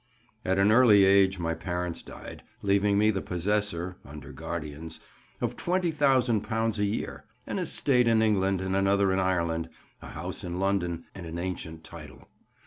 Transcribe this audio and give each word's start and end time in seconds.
"At 0.43 0.57
an 0.57 0.71
early 0.71 1.05
age 1.05 1.37
my 1.37 1.53
parents 1.53 2.01
died, 2.01 2.41
leaving 2.63 2.97
me 2.97 3.11
the 3.11 3.21
possessor 3.21 3.97
(under 4.03 4.31
guardians) 4.31 4.99
of 5.41 5.55
£20,000 5.55 6.77
a 6.79 6.85
year, 6.85 7.25
an 7.45 7.59
estate 7.59 8.07
in 8.07 8.23
England, 8.23 8.61
and 8.61 8.75
another 8.75 9.13
in 9.13 9.19
Ireland, 9.19 9.69
a 10.01 10.07
house 10.09 10.43
in 10.43 10.59
London, 10.59 11.05
and 11.13 11.27
an 11.27 11.37
ancient 11.37 11.83
title. 11.83 12.27